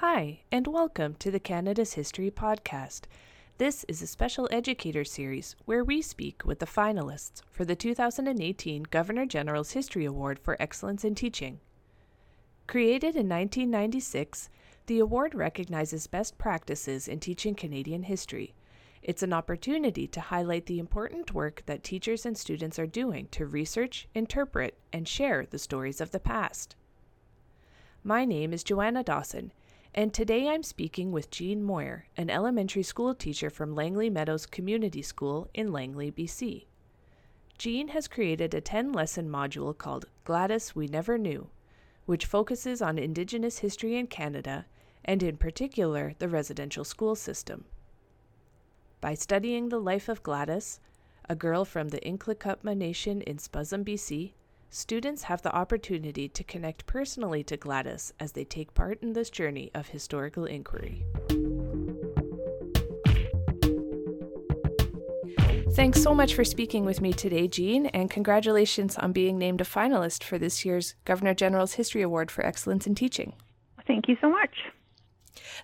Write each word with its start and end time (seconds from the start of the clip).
Hi, 0.00 0.40
and 0.50 0.66
welcome 0.66 1.14
to 1.18 1.30
the 1.30 1.38
Canada's 1.38 1.92
History 1.92 2.30
Podcast. 2.30 3.02
This 3.58 3.84
is 3.84 4.00
a 4.00 4.06
special 4.06 4.48
educator 4.50 5.04
series 5.04 5.56
where 5.66 5.84
we 5.84 6.00
speak 6.00 6.40
with 6.42 6.58
the 6.58 6.64
finalists 6.64 7.42
for 7.50 7.66
the 7.66 7.76
2018 7.76 8.84
Governor 8.84 9.26
General's 9.26 9.72
History 9.72 10.06
Award 10.06 10.38
for 10.38 10.56
Excellence 10.58 11.04
in 11.04 11.14
Teaching. 11.14 11.60
Created 12.66 13.14
in 13.14 13.28
1996, 13.28 14.48
the 14.86 15.00
award 15.00 15.34
recognizes 15.34 16.06
best 16.06 16.38
practices 16.38 17.06
in 17.06 17.20
teaching 17.20 17.54
Canadian 17.54 18.04
history. 18.04 18.54
It's 19.02 19.22
an 19.22 19.34
opportunity 19.34 20.06
to 20.06 20.20
highlight 20.22 20.64
the 20.64 20.78
important 20.78 21.34
work 21.34 21.62
that 21.66 21.84
teachers 21.84 22.24
and 22.24 22.38
students 22.38 22.78
are 22.78 22.86
doing 22.86 23.28
to 23.32 23.44
research, 23.44 24.08
interpret, 24.14 24.78
and 24.94 25.06
share 25.06 25.44
the 25.44 25.58
stories 25.58 26.00
of 26.00 26.10
the 26.10 26.20
past. 26.20 26.74
My 28.02 28.24
name 28.24 28.54
is 28.54 28.64
Joanna 28.64 29.04
Dawson, 29.04 29.52
and 29.94 30.14
today 30.14 30.48
I'm 30.48 30.62
speaking 30.62 31.10
with 31.10 31.30
Jean 31.30 31.64
Moyer, 31.64 32.06
an 32.16 32.30
elementary 32.30 32.84
school 32.84 33.12
teacher 33.12 33.50
from 33.50 33.74
Langley 33.74 34.08
Meadows 34.08 34.46
Community 34.46 35.02
School 35.02 35.48
in 35.52 35.72
Langley, 35.72 36.12
BC. 36.12 36.66
Jean 37.58 37.88
has 37.88 38.06
created 38.06 38.54
a 38.54 38.60
10 38.60 38.92
lesson 38.92 39.28
module 39.28 39.76
called 39.76 40.06
Gladys 40.24 40.76
We 40.76 40.86
Never 40.86 41.18
Knew, 41.18 41.48
which 42.06 42.24
focuses 42.24 42.80
on 42.80 42.98
Indigenous 42.98 43.58
history 43.58 43.96
in 43.96 44.06
Canada 44.06 44.66
and, 45.04 45.24
in 45.24 45.36
particular, 45.36 46.14
the 46.20 46.28
residential 46.28 46.84
school 46.84 47.16
system. 47.16 47.64
By 49.00 49.14
studying 49.14 49.70
the 49.70 49.80
life 49.80 50.08
of 50.08 50.22
Gladys, 50.22 50.78
a 51.28 51.34
girl 51.34 51.64
from 51.64 51.88
the 51.88 52.00
Nlaka'pamux 52.00 52.76
Nation 52.76 53.22
in 53.22 53.38
Spuzzum, 53.38 53.84
BC, 53.84 54.32
students 54.70 55.24
have 55.24 55.42
the 55.42 55.54
opportunity 55.54 56.28
to 56.28 56.44
connect 56.44 56.86
personally 56.86 57.42
to 57.44 57.56
Gladys 57.56 58.12
as 58.20 58.32
they 58.32 58.44
take 58.44 58.72
part 58.72 59.02
in 59.02 59.12
this 59.12 59.28
journey 59.28 59.70
of 59.74 59.88
historical 59.88 60.44
inquiry. 60.44 61.04
Thanks 65.72 66.02
so 66.02 66.14
much 66.14 66.34
for 66.34 66.44
speaking 66.44 66.84
with 66.84 67.00
me 67.00 67.12
today, 67.12 67.48
Jean, 67.48 67.86
and 67.86 68.10
congratulations 68.10 68.96
on 68.96 69.12
being 69.12 69.38
named 69.38 69.60
a 69.60 69.64
finalist 69.64 70.22
for 70.22 70.38
this 70.38 70.64
year's 70.64 70.94
Governor 71.04 71.34
General's 71.34 71.74
History 71.74 72.02
Award 72.02 72.30
for 72.30 72.44
Excellence 72.44 72.86
in 72.86 72.94
Teaching. 72.94 73.34
Thank 73.86 74.08
you 74.08 74.16
so 74.20 74.28
much. 74.28 74.54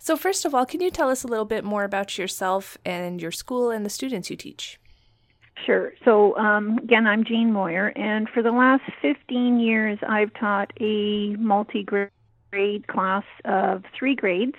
So, 0.01 0.17
first 0.17 0.45
of 0.45 0.55
all, 0.55 0.65
can 0.65 0.81
you 0.81 0.91
tell 0.91 1.11
us 1.11 1.23
a 1.23 1.29
little 1.29 1.45
bit 1.45 1.65
more 1.65 1.85
about 1.85 2.19
yourself 2.19 2.79
and 2.85 3.21
your 3.21 3.33
school 3.33 3.71
and 3.71 3.85
the 3.85 3.91
students 3.91 4.31
you 4.31 4.37
teach? 4.37 4.79
Sure. 5.65 5.93
So, 6.05 6.37
um, 6.37 6.79
again, 6.79 7.07
I'm 7.07 7.25
Jean 7.25 7.53
Moyer, 7.53 7.89
and 7.97 8.29
for 8.29 8.43
the 8.43 8.53
last 8.53 8.83
15 9.01 9.59
years, 9.59 9.99
I've 10.07 10.33
taught 10.35 10.71
a 10.81 11.35
multi 11.37 11.83
grade 11.83 12.87
class 12.89 13.25
of 13.45 13.83
three 13.99 14.15
grades 14.15 14.57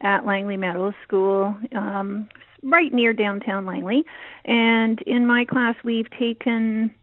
at 0.00 0.24
Langley 0.24 0.56
Meadows 0.56 0.94
School, 1.04 1.56
um, 1.74 2.28
right 2.62 2.92
near 2.92 3.12
downtown 3.12 3.66
Langley. 3.66 4.04
And 4.44 5.00
in 5.02 5.26
my 5.26 5.44
class, 5.44 5.76
we've 5.84 6.10
taken 6.18 6.94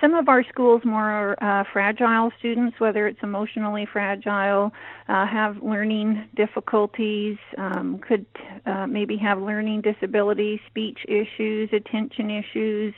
some 0.00 0.14
of 0.14 0.28
our 0.28 0.42
schools 0.44 0.82
more 0.84 1.42
uh, 1.42 1.64
fragile 1.72 2.30
students, 2.38 2.80
whether 2.80 3.06
it's 3.06 3.18
emotionally 3.22 3.86
fragile, 3.90 4.72
uh, 5.08 5.26
have 5.26 5.62
learning 5.62 6.28
difficulties, 6.34 7.36
um, 7.58 7.98
could 7.98 8.26
uh, 8.64 8.86
maybe 8.86 9.16
have 9.16 9.40
learning 9.40 9.82
disabilities, 9.82 10.60
speech 10.66 10.98
issues, 11.06 11.68
attention 11.72 12.30
issues. 12.30 12.94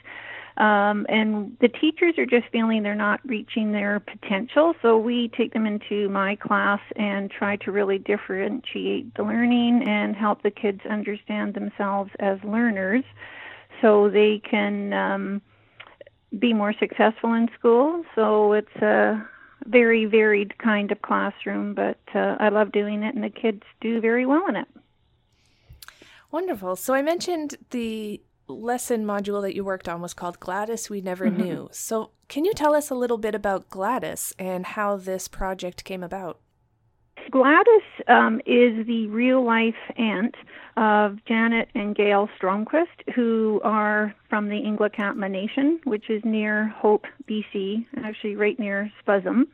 Um, 0.56 1.06
and 1.08 1.56
the 1.60 1.68
teachers 1.68 2.18
are 2.18 2.26
just 2.26 2.46
feeling 2.50 2.82
they're 2.82 2.94
not 2.94 3.20
reaching 3.24 3.70
their 3.70 4.00
potential. 4.00 4.74
So 4.82 4.98
we 4.98 5.28
take 5.36 5.52
them 5.52 5.66
into 5.66 6.08
my 6.08 6.34
class 6.34 6.80
and 6.96 7.30
try 7.30 7.56
to 7.56 7.70
really 7.70 7.98
differentiate 7.98 9.14
the 9.14 9.22
learning 9.22 9.84
and 9.86 10.16
help 10.16 10.42
the 10.42 10.50
kids 10.50 10.80
understand 10.88 11.54
themselves 11.54 12.10
as 12.18 12.38
learners 12.42 13.04
so 13.80 14.10
they 14.10 14.40
can. 14.48 14.92
Um, 14.92 15.42
be 16.38 16.52
more 16.52 16.74
successful 16.78 17.32
in 17.34 17.48
school. 17.58 18.04
So 18.14 18.52
it's 18.52 18.76
a 18.76 19.26
very 19.66 20.04
varied 20.04 20.58
kind 20.58 20.90
of 20.92 21.02
classroom, 21.02 21.74
but 21.74 21.98
uh, 22.14 22.36
I 22.38 22.48
love 22.48 22.72
doing 22.72 23.02
it, 23.02 23.14
and 23.14 23.24
the 23.24 23.30
kids 23.30 23.62
do 23.80 24.00
very 24.00 24.26
well 24.26 24.46
in 24.48 24.56
it. 24.56 24.68
Wonderful. 26.30 26.76
So 26.76 26.94
I 26.94 27.02
mentioned 27.02 27.56
the 27.70 28.20
lesson 28.46 29.04
module 29.04 29.42
that 29.42 29.54
you 29.54 29.64
worked 29.64 29.88
on 29.88 30.00
was 30.00 30.14
called 30.14 30.40
Gladys 30.40 30.88
We 30.88 31.00
Never 31.00 31.26
mm-hmm. 31.26 31.42
Knew. 31.42 31.68
So 31.72 32.10
can 32.28 32.44
you 32.44 32.52
tell 32.52 32.74
us 32.74 32.90
a 32.90 32.94
little 32.94 33.18
bit 33.18 33.34
about 33.34 33.70
Gladys 33.70 34.34
and 34.38 34.66
how 34.66 34.96
this 34.96 35.28
project 35.28 35.84
came 35.84 36.02
about? 36.02 36.40
Gladys 37.30 37.82
um, 38.06 38.40
is 38.46 38.86
the 38.86 39.06
real 39.08 39.44
life 39.44 39.74
aunt 39.96 40.34
of 40.76 41.18
Janet 41.26 41.68
and 41.74 41.94
Gail 41.94 42.28
Stromquist, 42.40 43.12
who 43.14 43.60
are 43.64 44.14
from 44.28 44.48
the 44.48 44.62
Nlaka'pamux 44.62 45.30
Nation, 45.30 45.80
which 45.84 46.08
is 46.08 46.24
near 46.24 46.68
Hope, 46.68 47.06
BC, 47.28 47.84
actually 47.98 48.36
right 48.36 48.58
near 48.58 48.90
Spuzzum. 49.02 49.46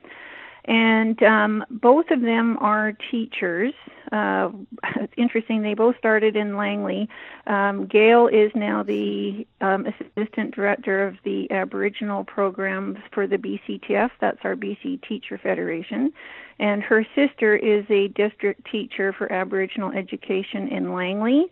And 0.66 1.22
um, 1.22 1.64
both 1.70 2.10
of 2.10 2.22
them 2.22 2.56
are 2.60 2.96
teachers. 3.10 3.74
Uh, 4.12 4.50
it's 4.96 5.12
interesting, 5.16 5.62
they 5.62 5.74
both 5.74 5.96
started 5.98 6.36
in 6.36 6.56
Langley. 6.56 7.08
Um, 7.46 7.86
Gail 7.86 8.28
is 8.28 8.50
now 8.54 8.82
the 8.82 9.46
um, 9.60 9.86
assistant 9.86 10.54
director 10.54 11.06
of 11.06 11.16
the 11.24 11.50
Aboriginal 11.50 12.24
program 12.24 13.02
for 13.12 13.26
the 13.26 13.36
BCTF, 13.36 14.10
that's 14.20 14.40
our 14.44 14.56
BC 14.56 15.06
Teacher 15.06 15.38
Federation. 15.38 16.12
And 16.58 16.82
her 16.82 17.04
sister 17.14 17.56
is 17.56 17.84
a 17.90 18.08
district 18.08 18.66
teacher 18.70 19.12
for 19.12 19.30
Aboriginal 19.32 19.90
education 19.92 20.68
in 20.68 20.92
Langley. 20.92 21.46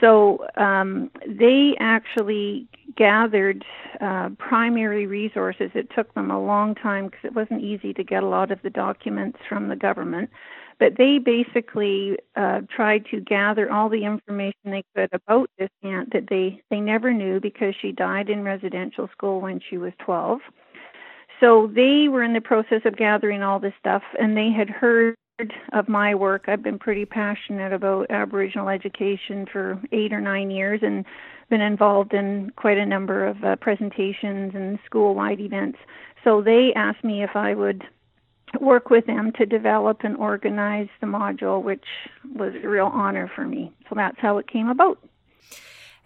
So 0.00 0.46
um, 0.56 1.10
they 1.26 1.74
actually 1.80 2.68
gathered 2.96 3.64
uh, 4.00 4.30
primary 4.38 5.06
resources. 5.06 5.70
It 5.74 5.88
took 5.94 6.12
them 6.14 6.30
a 6.30 6.42
long 6.42 6.74
time 6.74 7.06
because 7.06 7.24
it 7.24 7.34
wasn't 7.34 7.62
easy 7.62 7.94
to 7.94 8.04
get 8.04 8.22
a 8.22 8.26
lot 8.26 8.50
of 8.50 8.60
the 8.62 8.70
documents 8.70 9.38
from 9.48 9.68
the 9.68 9.76
government. 9.76 10.30
But 10.78 10.98
they 10.98 11.18
basically 11.18 12.18
uh, 12.36 12.60
tried 12.74 13.06
to 13.10 13.20
gather 13.20 13.72
all 13.72 13.88
the 13.88 14.04
information 14.04 14.60
they 14.64 14.84
could 14.94 15.08
about 15.12 15.48
this 15.58 15.70
aunt 15.82 16.12
that 16.12 16.28
they, 16.28 16.60
they 16.70 16.80
never 16.80 17.14
knew 17.14 17.40
because 17.40 17.74
she 17.80 17.92
died 17.92 18.28
in 18.28 18.42
residential 18.42 19.08
school 19.10 19.40
when 19.40 19.60
she 19.70 19.78
was 19.78 19.92
12. 20.04 20.40
So 21.40 21.70
they 21.74 22.08
were 22.08 22.22
in 22.22 22.32
the 22.32 22.40
process 22.40 22.82
of 22.84 22.96
gathering 22.96 23.42
all 23.42 23.58
this 23.60 23.74
stuff, 23.78 24.02
and 24.18 24.36
they 24.36 24.50
had 24.50 24.70
heard 24.70 25.16
of 25.72 25.88
my 25.88 26.14
work. 26.14 26.44
I've 26.48 26.62
been 26.62 26.78
pretty 26.78 27.04
passionate 27.04 27.72
about 27.72 28.10
Aboriginal 28.10 28.68
education 28.70 29.46
for 29.52 29.80
eight 29.92 30.12
or 30.12 30.20
nine 30.20 30.50
years 30.50 30.80
and 30.82 31.04
been 31.50 31.60
involved 31.60 32.14
in 32.14 32.50
quite 32.56 32.78
a 32.78 32.86
number 32.86 33.26
of 33.26 33.44
uh, 33.44 33.56
presentations 33.56 34.52
and 34.54 34.78
school 34.86 35.14
wide 35.14 35.40
events. 35.40 35.78
So 36.24 36.40
they 36.40 36.72
asked 36.74 37.04
me 37.04 37.22
if 37.22 37.36
I 37.36 37.54
would 37.54 37.84
work 38.60 38.88
with 38.90 39.06
them 39.06 39.32
to 39.32 39.44
develop 39.44 39.98
and 40.04 40.16
organize 40.16 40.88
the 41.00 41.06
module, 41.06 41.62
which 41.62 41.84
was 42.34 42.54
a 42.62 42.68
real 42.68 42.86
honor 42.86 43.30
for 43.34 43.44
me. 43.46 43.72
So 43.88 43.94
that's 43.94 44.18
how 44.18 44.38
it 44.38 44.48
came 44.50 44.68
about. 44.68 44.98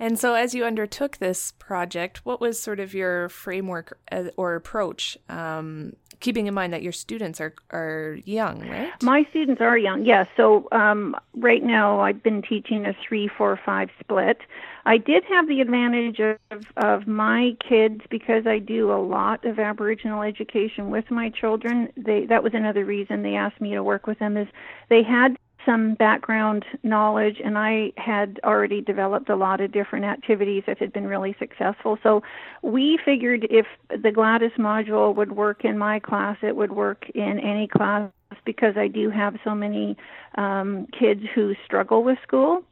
And 0.00 0.19
so, 0.19 0.33
as 0.33 0.55
you 0.55 0.65
undertook 0.65 1.19
this 1.19 1.53
project, 1.53 2.25
what 2.25 2.41
was 2.41 2.59
sort 2.59 2.81
of 2.81 2.94
your 2.94 3.28
framework 3.28 3.99
uh, 4.11 4.25
or 4.38 4.55
approach? 4.55 5.19
Um, 5.28 5.93
keeping 6.21 6.47
in 6.47 6.55
mind 6.55 6.72
that 6.72 6.83
your 6.83 6.93
students 6.93 7.38
are 7.38 7.55
are 7.71 8.19
young, 8.25 8.66
right? 8.66 8.91
My 9.03 9.27
students 9.28 9.61
are 9.61 9.77
young, 9.77 10.06
yes. 10.06 10.27
So 10.38 10.69
um, 10.72 11.15
right 11.34 11.62
now, 11.62 12.00
I've 12.00 12.22
been 12.22 12.41
teaching 12.41 12.87
a 12.87 12.94
three, 13.06 13.28
four, 13.28 13.61
five 13.65 13.91
split. 14.00 14.38
I 14.87 14.97
did 14.97 15.25
have 15.25 15.47
the 15.47 15.61
advantage 15.61 16.19
of, 16.21 16.62
of 16.78 17.06
my 17.06 17.55
kids 17.69 18.00
because 18.09 18.47
I 18.47 18.59
do 18.59 18.91
a 18.91 18.97
lot 18.97 19.44
of 19.44 19.59
Aboriginal 19.59 20.22
education 20.22 20.88
with 20.88 21.11
my 21.11 21.28
children. 21.28 21.93
They 21.97 22.25
that 22.27 22.43
was 22.43 22.55
another 22.55 22.87
reason 22.87 23.22
they 23.22 23.34
asked 23.34 23.61
me 23.61 23.72
to 23.72 23.82
work 23.82 24.06
with 24.06 24.19
them 24.19 24.38
is 24.38 24.49
they 24.88 25.03
had 25.03 25.37
some 25.70 25.94
background 25.94 26.64
knowledge, 26.82 27.37
and 27.44 27.56
I 27.56 27.93
had 27.96 28.40
already 28.43 28.81
developed 28.81 29.28
a 29.28 29.37
lot 29.37 29.61
of 29.61 29.70
different 29.70 30.05
activities 30.05 30.64
that 30.67 30.78
had 30.78 30.93
been 30.93 31.06
really 31.06 31.37
successful. 31.38 31.96
So 32.02 32.22
we 32.62 32.99
figured 33.05 33.46
if 33.50 33.67
the 33.88 34.11
Gladys 34.11 34.50
module 34.58 35.14
would 35.14 35.32
work 35.32 35.64
in 35.64 35.78
my 35.78 36.00
class, 36.00 36.37
it 36.43 36.56
would 36.56 36.72
work 36.72 37.08
in 37.14 37.38
any 37.38 37.69
class 37.69 38.11
because 38.44 38.76
I 38.76 38.88
do 38.88 39.11
have 39.11 39.37
so 39.44 39.55
many 39.55 39.96
um, 40.37 40.87
kids 40.99 41.22
who 41.34 41.55
struggle 41.64 42.02
with 42.02 42.19
school. 42.23 42.64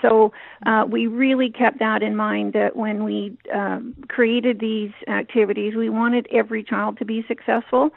So 0.00 0.32
uh, 0.64 0.84
we 0.88 1.08
really 1.08 1.50
kept 1.50 1.80
that 1.80 2.04
in 2.04 2.14
mind 2.14 2.52
that 2.52 2.76
when 2.76 3.02
we 3.02 3.36
um, 3.52 3.94
created 4.08 4.60
these 4.60 4.92
activities, 5.08 5.74
we 5.74 5.88
wanted 5.88 6.28
every 6.30 6.62
child 6.62 6.98
to 6.98 7.04
be 7.04 7.24
successful. 7.26 7.90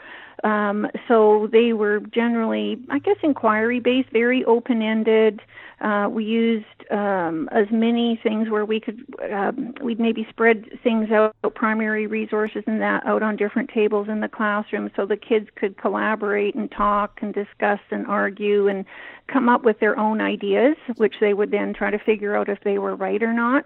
Um, 0.45 0.87
so 1.07 1.49
they 1.51 1.73
were 1.73 1.99
generally, 1.99 2.77
I 2.91 2.99
guess, 2.99 3.17
inquiry 3.23 3.79
based, 3.79 4.09
very 4.11 4.45
open 4.45 4.83
ended. 4.83 5.41
Uh, 5.81 6.07
we 6.09 6.23
used 6.23 6.65
um, 6.91 7.49
as 7.51 7.65
many 7.71 8.19
things 8.21 8.49
where 8.49 8.63
we 8.63 8.79
could, 8.79 9.03
um, 9.33 9.73
we'd 9.81 9.99
maybe 9.99 10.25
spread 10.29 10.65
things 10.83 11.09
out, 11.09 11.35
primary 11.55 12.05
resources 12.05 12.63
and 12.67 12.79
that 12.79 13.03
out 13.07 13.23
on 13.23 13.35
different 13.35 13.71
tables 13.71 14.07
in 14.07 14.19
the 14.19 14.27
classroom 14.27 14.91
so 14.95 15.07
the 15.07 15.17
kids 15.17 15.47
could 15.55 15.77
collaborate 15.79 16.53
and 16.53 16.71
talk 16.71 17.17
and 17.23 17.33
discuss 17.33 17.79
and 17.89 18.05
argue 18.05 18.67
and 18.67 18.85
come 19.27 19.49
up 19.49 19.63
with 19.63 19.79
their 19.79 19.97
own 19.97 20.21
ideas, 20.21 20.75
which 20.97 21.15
they 21.19 21.33
would 21.33 21.49
then 21.49 21.73
try 21.73 21.89
to 21.89 21.97
figure 21.97 22.35
out 22.35 22.49
if 22.49 22.59
they 22.63 22.77
were 22.77 22.95
right 22.95 23.23
or 23.23 23.33
not. 23.33 23.65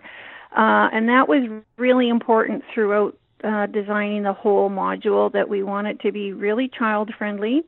Uh, 0.56 0.88
and 0.94 1.10
that 1.10 1.28
was 1.28 1.44
really 1.78 2.08
important 2.08 2.64
throughout 2.74 3.18
uh, 3.44 3.66
designing 3.68 4.24
the 4.24 4.34
whole 4.34 4.70
module 4.70 5.32
that 5.32 5.50
we 5.50 5.64
want 5.64 5.88
it 5.88 6.00
to 6.02 6.12
be 6.12 6.34
really 6.34 6.68
child 6.68 7.12
friendly. 7.18 7.64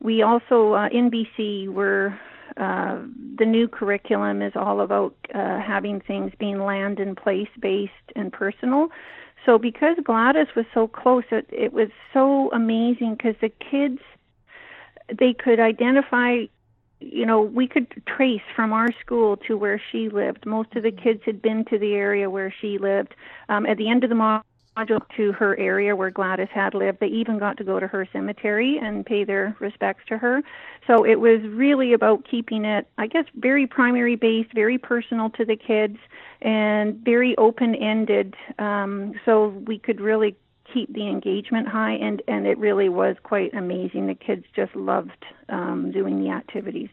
We 0.00 0.22
also, 0.22 0.74
uh, 0.74 0.88
in 0.88 1.10
BC, 1.10 1.68
were 1.68 2.18
uh, 2.56 2.98
the 3.38 3.46
new 3.46 3.66
curriculum 3.66 4.42
is 4.42 4.52
all 4.54 4.80
about 4.80 5.14
uh, 5.34 5.60
having 5.60 6.00
things 6.00 6.32
being 6.38 6.60
land 6.60 7.00
and 7.00 7.16
place 7.16 7.48
based 7.60 7.92
and 8.14 8.32
personal. 8.32 8.88
So 9.44 9.58
because 9.58 9.96
Gladys 10.04 10.46
was 10.54 10.66
so 10.72 10.86
close, 10.86 11.24
it, 11.30 11.46
it 11.50 11.72
was 11.72 11.88
so 12.12 12.50
amazing 12.52 13.16
because 13.16 13.34
the 13.40 13.50
kids 13.70 14.00
they 15.18 15.34
could 15.34 15.60
identify 15.60 16.44
you 17.00 17.26
know, 17.26 17.42
we 17.42 17.66
could 17.66 17.86
trace 18.06 18.40
from 18.56 18.72
our 18.72 18.88
school 19.04 19.36
to 19.36 19.56
where 19.56 19.80
she 19.92 20.08
lived. 20.08 20.46
Most 20.46 20.74
of 20.74 20.82
the 20.82 20.90
kids 20.90 21.20
had 21.26 21.42
been 21.42 21.64
to 21.66 21.78
the 21.78 21.94
area 21.94 22.30
where 22.30 22.54
she 22.60 22.78
lived. 22.78 23.14
Um, 23.48 23.66
at 23.66 23.76
the 23.76 23.90
end 23.90 24.04
of 24.04 24.10
the 24.10 24.16
module, 24.76 25.00
to 25.16 25.32
her 25.32 25.58
area 25.58 25.94
where 25.96 26.10
Gladys 26.10 26.48
had 26.52 26.74
lived. 26.74 27.00
They 27.00 27.06
even 27.06 27.38
got 27.38 27.56
to 27.58 27.64
go 27.64 27.78
to 27.80 27.86
her 27.86 28.06
cemetery 28.12 28.78
and 28.82 29.06
pay 29.06 29.24
their 29.24 29.56
respects 29.60 30.04
to 30.08 30.18
her. 30.18 30.42
So 30.86 31.04
it 31.04 31.16
was 31.20 31.40
really 31.42 31.92
about 31.92 32.26
keeping 32.28 32.64
it, 32.64 32.88
I 32.98 33.06
guess, 33.06 33.24
very 33.36 33.66
primary 33.66 34.16
based, 34.16 34.52
very 34.54 34.78
personal 34.78 35.30
to 35.30 35.44
the 35.44 35.56
kids, 35.56 35.98
and 36.42 36.96
very 37.04 37.36
open 37.38 37.74
ended. 37.74 38.34
Um, 38.58 39.14
so 39.24 39.48
we 39.66 39.78
could 39.78 40.00
really 40.00 40.36
keep 40.72 40.92
the 40.92 41.08
engagement 41.08 41.68
high 41.68 41.92
and 41.92 42.22
and 42.26 42.46
it 42.46 42.58
really 42.58 42.88
was 42.88 43.16
quite 43.22 43.52
amazing 43.54 44.06
the 44.06 44.14
kids 44.14 44.44
just 44.56 44.74
loved 44.74 45.24
um, 45.48 45.90
doing 45.92 46.22
the 46.22 46.30
activities 46.30 46.88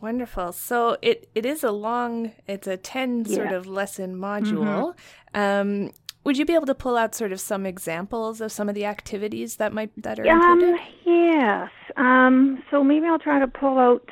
wonderful 0.00 0.52
so 0.52 0.96
it 1.02 1.28
it 1.34 1.44
is 1.44 1.64
a 1.64 1.72
long 1.72 2.32
it's 2.46 2.68
a 2.68 2.76
10 2.76 3.24
yeah. 3.26 3.34
sort 3.34 3.52
of 3.52 3.66
lesson 3.66 4.14
module 4.14 4.94
mm-hmm. 5.34 5.84
um, 5.86 5.92
would 6.26 6.36
you 6.36 6.44
be 6.44 6.54
able 6.54 6.66
to 6.66 6.74
pull 6.74 6.96
out 6.96 7.14
sort 7.14 7.30
of 7.30 7.38
some 7.38 7.64
examples 7.64 8.40
of 8.40 8.50
some 8.50 8.68
of 8.68 8.74
the 8.74 8.84
activities 8.84 9.56
that 9.56 9.72
might 9.72 9.90
that 10.02 10.18
are 10.18 10.28
um, 10.28 10.60
included? 10.60 10.80
Yes. 11.04 11.70
Um, 11.96 12.62
so 12.68 12.82
maybe 12.82 13.06
I'll 13.06 13.20
try 13.20 13.38
to 13.38 13.46
pull 13.46 13.78
out. 13.78 14.10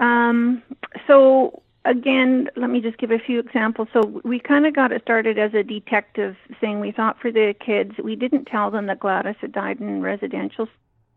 Um, 0.00 0.62
so 1.06 1.62
again, 1.84 2.48
let 2.56 2.70
me 2.70 2.80
just 2.80 2.96
give 2.96 3.10
a 3.10 3.18
few 3.18 3.40
examples. 3.40 3.88
So 3.92 4.22
we 4.24 4.40
kind 4.40 4.64
of 4.64 4.74
got 4.74 4.90
it 4.90 5.02
started 5.02 5.38
as 5.38 5.52
a 5.52 5.62
detective 5.62 6.34
thing. 6.62 6.80
We 6.80 6.92
thought 6.92 7.20
for 7.20 7.30
the 7.30 7.54
kids, 7.64 7.92
we 8.02 8.16
didn't 8.16 8.46
tell 8.46 8.70
them 8.70 8.86
that 8.86 9.00
Gladys 9.00 9.36
had 9.42 9.52
died 9.52 9.80
in 9.80 10.00
residential 10.00 10.66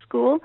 school. 0.07 0.39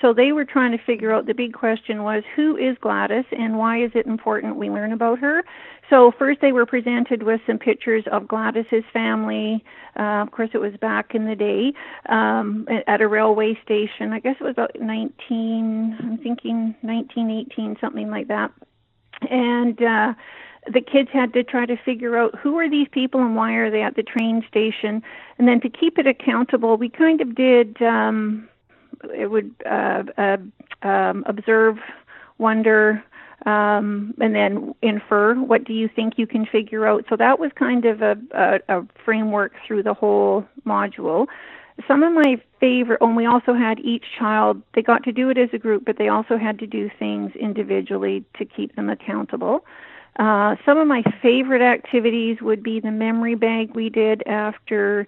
So 0.00 0.12
they 0.12 0.30
were 0.30 0.44
trying 0.44 0.70
to 0.72 0.84
figure 0.84 1.12
out 1.12 1.26
the 1.26 1.34
big 1.34 1.52
question 1.52 2.04
was 2.04 2.22
who 2.36 2.56
is 2.56 2.76
Gladys 2.80 3.24
and 3.32 3.58
why 3.58 3.82
is 3.82 3.90
it 3.94 4.06
important 4.06 4.56
we 4.56 4.70
learn 4.70 4.92
about 4.92 5.18
her? 5.18 5.42
So 5.90 6.12
first 6.16 6.40
they 6.40 6.52
were 6.52 6.66
presented 6.66 7.24
with 7.24 7.40
some 7.46 7.58
pictures 7.58 8.04
of 8.12 8.28
Gladys's 8.28 8.84
family. 8.92 9.64
Uh, 9.98 10.22
of 10.22 10.30
course, 10.30 10.50
it 10.54 10.58
was 10.58 10.74
back 10.80 11.14
in 11.14 11.26
the 11.26 11.34
day 11.34 11.72
um, 12.08 12.68
at 12.86 13.00
a 13.00 13.08
railway 13.08 13.58
station. 13.64 14.12
I 14.12 14.20
guess 14.20 14.36
it 14.38 14.44
was 14.44 14.52
about 14.52 14.78
19. 14.78 15.96
I'm 15.98 16.18
thinking 16.18 16.76
1918, 16.82 17.76
something 17.80 18.10
like 18.10 18.28
that. 18.28 18.52
And 19.28 19.82
uh, 19.82 20.14
the 20.72 20.80
kids 20.80 21.08
had 21.12 21.32
to 21.32 21.42
try 21.42 21.66
to 21.66 21.76
figure 21.76 22.16
out 22.16 22.38
who 22.38 22.56
are 22.58 22.70
these 22.70 22.88
people 22.92 23.20
and 23.20 23.34
why 23.34 23.54
are 23.54 23.70
they 23.70 23.82
at 23.82 23.96
the 23.96 24.04
train 24.04 24.44
station. 24.48 25.02
And 25.38 25.48
then 25.48 25.60
to 25.62 25.68
keep 25.68 25.98
it 25.98 26.06
accountable, 26.06 26.76
we 26.76 26.88
kind 26.88 27.20
of 27.20 27.34
did. 27.34 27.82
Um, 27.82 28.48
it 29.14 29.30
would 29.30 29.54
uh, 29.64 30.02
uh, 30.16 30.36
um, 30.82 31.24
observe, 31.26 31.76
wonder, 32.38 33.02
um, 33.46 34.14
and 34.20 34.34
then 34.34 34.74
infer. 34.82 35.34
What 35.34 35.64
do 35.64 35.72
you 35.72 35.88
think 35.88 36.14
you 36.16 36.26
can 36.26 36.46
figure 36.46 36.86
out? 36.86 37.04
So 37.08 37.16
that 37.16 37.38
was 37.38 37.50
kind 37.56 37.84
of 37.84 38.02
a, 38.02 38.16
a, 38.32 38.78
a 38.78 38.86
framework 39.04 39.52
through 39.66 39.84
the 39.84 39.94
whole 39.94 40.44
module. 40.66 41.26
Some 41.86 42.02
of 42.02 42.12
my 42.12 42.42
favorite, 42.58 43.00
and 43.00 43.14
we 43.14 43.26
also 43.26 43.54
had 43.54 43.78
each 43.78 44.04
child, 44.18 44.60
they 44.74 44.82
got 44.82 45.04
to 45.04 45.12
do 45.12 45.30
it 45.30 45.38
as 45.38 45.50
a 45.52 45.58
group, 45.58 45.84
but 45.84 45.96
they 45.96 46.08
also 46.08 46.36
had 46.36 46.58
to 46.58 46.66
do 46.66 46.90
things 46.98 47.30
individually 47.36 48.24
to 48.36 48.44
keep 48.44 48.74
them 48.74 48.90
accountable. 48.90 49.64
Uh, 50.18 50.56
some 50.66 50.78
of 50.78 50.88
my 50.88 51.04
favorite 51.22 51.62
activities 51.62 52.38
would 52.40 52.62
be 52.62 52.80
the 52.80 52.90
memory 52.90 53.36
bag 53.36 53.76
we 53.76 53.88
did 53.88 54.26
after 54.26 55.06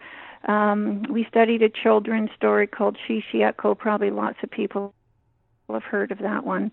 um, 0.48 1.04
we 1.10 1.26
studied 1.28 1.62
a 1.62 1.68
children's 1.68 2.30
story 2.36 2.66
called 2.66 2.96
Shi-shi-etko. 3.06 3.78
Probably 3.78 4.10
lots 4.10 4.38
of 4.42 4.50
people 4.50 4.94
have 5.68 5.82
heard 5.82 6.10
of 6.10 6.18
that 6.18 6.44
one. 6.44 6.72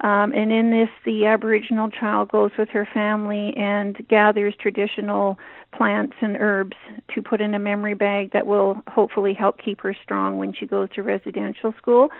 Um, 0.00 0.32
and 0.32 0.52
in 0.52 0.70
this, 0.70 0.88
the 1.04 1.26
Aboriginal 1.26 1.90
child 1.90 2.30
goes 2.30 2.52
with 2.56 2.68
her 2.68 2.88
family 2.94 3.52
and 3.56 3.96
gathers 4.08 4.54
traditional 4.60 5.38
plants 5.76 6.14
and 6.20 6.36
herbs 6.38 6.76
to 7.14 7.22
put 7.22 7.40
in 7.40 7.52
a 7.54 7.58
memory 7.58 7.94
bag 7.94 8.30
that 8.32 8.46
will 8.46 8.80
hopefully 8.86 9.34
help 9.34 9.58
keep 9.58 9.80
her 9.80 9.96
strong 10.00 10.38
when 10.38 10.52
she 10.52 10.66
goes 10.66 10.88
to 10.94 11.02
residential 11.02 11.74
school. 11.76 12.10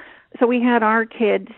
So 0.40 0.46
we 0.46 0.60
had 0.60 0.82
our 0.82 1.06
kids 1.06 1.48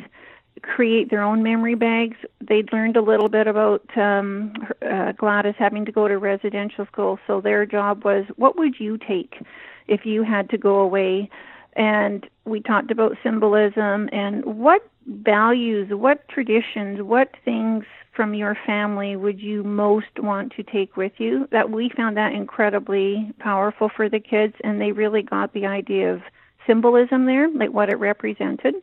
create 0.63 1.11
their 1.11 1.23
own 1.23 1.43
memory 1.43 1.75
bags. 1.75 2.17
They'd 2.41 2.73
learned 2.73 2.97
a 2.97 3.03
little 3.03 3.29
bit 3.29 3.47
about 3.47 3.83
um, 3.97 4.53
uh, 4.83 5.13
Gladys 5.13 5.55
having 5.59 5.85
to 5.85 5.93
go 5.93 6.09
to 6.09 6.19
residential 6.19 6.87
school, 6.87 7.19
so 7.27 7.41
their 7.41 7.67
job 7.67 8.05
was 8.05 8.25
what 8.37 8.57
would 8.59 8.79
you 8.79 8.99
take 8.99 9.43
if 9.89 10.07
you 10.07 10.23
had 10.23 10.51
to 10.51 10.59
go 10.59 10.79
away? 10.79 11.29
And 11.75 12.29
we 12.45 12.61
talked 12.61 12.91
about 12.91 13.17
symbolism 13.23 14.09
and 14.13 14.45
what 14.45 14.89
values, 15.07 15.89
what 15.93 16.29
traditions, 16.29 17.03
what 17.03 17.31
things 17.45 17.85
from 18.13 18.35
your 18.35 18.57
family 18.67 19.17
would 19.17 19.41
you 19.41 19.63
most 19.63 20.19
want 20.19 20.53
to 20.53 20.63
take 20.63 20.97
with 20.97 21.13
you? 21.19 21.49
That 21.53 21.71
we 21.71 21.91
found 21.97 22.17
that 22.17 22.33
incredibly 22.33 23.33
powerful 23.39 23.89
for 23.89 24.09
the 24.09 24.21
kids, 24.21 24.55
and 24.65 24.81
they 24.81 24.93
really 24.93 25.23
got 25.23 25.53
the 25.53 25.67
idea 25.67 26.13
of 26.13 26.23
symbolism 26.67 27.27
there, 27.27 27.49
like 27.51 27.73
what 27.73 27.89
it 27.89 27.97
represented. 27.97 28.75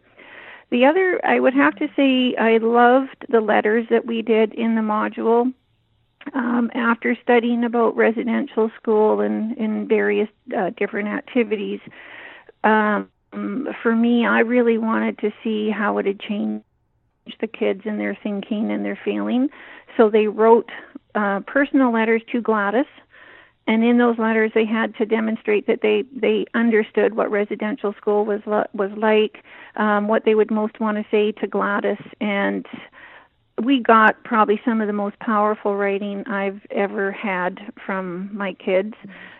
The 0.69 0.85
other, 0.85 1.21
I 1.25 1.39
would 1.39 1.53
have 1.53 1.75
to 1.77 1.87
say, 1.95 2.35
I 2.35 2.57
loved 2.57 3.25
the 3.29 3.39
letters 3.39 3.87
that 3.89 4.05
we 4.05 4.21
did 4.21 4.53
in 4.53 4.75
the 4.75 4.81
module. 4.81 5.53
Um, 6.33 6.69
after 6.73 7.15
studying 7.23 7.63
about 7.63 7.95
residential 7.95 8.69
school 8.75 9.21
and 9.21 9.57
in 9.57 9.87
various 9.87 10.27
uh, 10.57 10.71
different 10.75 11.07
activities, 11.07 11.79
um, 12.65 13.09
for 13.31 13.95
me, 13.95 14.25
I 14.25 14.39
really 14.39 14.77
wanted 14.77 15.19
to 15.19 15.31
see 15.41 15.69
how 15.69 15.99
it 15.99 16.05
had 16.05 16.19
changed 16.19 16.65
the 17.39 17.47
kids 17.47 17.81
and 17.85 17.99
their 17.99 18.17
thinking 18.21 18.71
and 18.71 18.83
their 18.83 18.99
feeling. 19.05 19.49
So 19.95 20.09
they 20.09 20.27
wrote 20.27 20.69
uh, 21.15 21.41
personal 21.47 21.93
letters 21.93 22.21
to 22.31 22.41
Gladys 22.41 22.85
and 23.67 23.83
in 23.83 23.97
those 23.97 24.17
letters 24.17 24.51
they 24.55 24.65
had 24.65 24.95
to 24.95 25.05
demonstrate 25.05 25.67
that 25.67 25.81
they 25.81 26.03
they 26.15 26.45
understood 26.53 27.15
what 27.15 27.29
residential 27.29 27.93
school 27.93 28.25
was 28.25 28.41
was 28.45 28.91
like 28.95 29.43
um, 29.75 30.07
what 30.07 30.25
they 30.25 30.35
would 30.35 30.49
most 30.49 30.79
want 30.79 30.97
to 30.97 31.05
say 31.11 31.31
to 31.33 31.47
Gladys. 31.47 31.97
And 32.19 32.65
we 33.61 33.79
got 33.79 34.23
probably 34.23 34.61
some 34.63 34.81
of 34.81 34.87
the 34.87 34.93
most 34.93 35.19
powerful 35.19 35.75
writing 35.75 36.25
I've 36.27 36.61
ever 36.71 37.11
had 37.11 37.59
from 37.85 38.29
my 38.35 38.53
kids. 38.53 38.93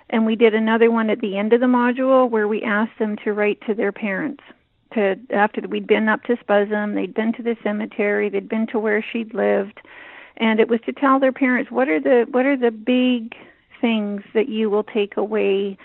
And 0.09 0.25
we 0.25 0.35
did 0.35 0.53
another 0.53 0.89
one 0.89 1.09
at 1.09 1.21
the 1.21 1.37
end 1.37 1.53
of 1.53 1.59
the 1.59 1.67
module 1.67 2.29
where 2.29 2.47
we 2.47 2.63
asked 2.63 2.97
them 2.99 3.15
to 3.23 3.33
write 3.33 3.59
to 3.67 3.73
their 3.73 3.91
parents 3.91 4.43
to 4.93 5.17
after 5.31 5.61
we'd 5.67 5.85
been 5.87 6.07
up 6.07 6.23
to 6.23 6.37
Spuzzum 6.37 6.95
they'd 6.95 7.13
been 7.13 7.33
to 7.33 7.43
the 7.43 7.57
cemetery 7.61 8.29
they'd 8.29 8.47
been 8.47 8.67
to 8.67 8.79
where 8.79 9.03
she'd 9.03 9.33
lived. 9.33 9.79
And 10.37 10.59
it 10.59 10.69
was 10.69 10.79
to 10.85 10.93
tell 10.93 11.19
their 11.19 11.31
parents 11.31 11.71
what 11.71 11.87
are 11.87 11.99
the 11.99 12.25
what 12.31 12.45
are 12.45 12.57
the 12.57 12.71
big 12.71 13.35
things 13.79 14.21
that 14.33 14.49
you 14.49 14.69
will 14.69 14.83
take 14.83 15.17
away 15.17 15.77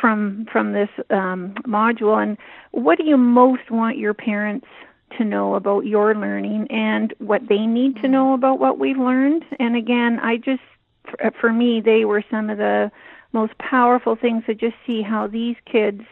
from 0.00 0.46
from 0.52 0.72
this 0.72 0.90
um, 1.10 1.54
module. 1.66 2.22
And 2.22 2.36
what 2.72 2.98
do 2.98 3.04
you 3.04 3.16
most 3.16 3.70
want 3.70 3.96
your 3.98 4.14
parents 4.14 4.66
to 5.16 5.24
know 5.24 5.54
about 5.54 5.86
your 5.86 6.14
learning 6.14 6.66
and 6.70 7.14
what 7.18 7.42
they 7.48 7.64
need 7.64 7.96
to 8.02 8.08
know 8.08 8.34
about 8.34 8.58
what 8.58 8.78
we've 8.78 8.98
learned? 8.98 9.44
And 9.58 9.76
again 9.76 10.18
i 10.22 10.36
just 10.36 10.60
for 11.40 11.52
me 11.52 11.80
they 11.80 12.04
were 12.04 12.22
some 12.30 12.50
of 12.50 12.58
the 12.58 12.90
most 13.32 13.56
powerful 13.58 14.16
things 14.16 14.44
to 14.46 14.54
just 14.54 14.74
see 14.86 15.02
how 15.02 15.26
these 15.26 15.56
kids 15.70 16.02